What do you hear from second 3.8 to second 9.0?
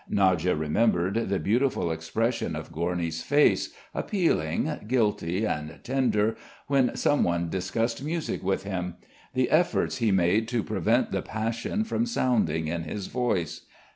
appealing, guilty, and tender, when someone discussed music with him,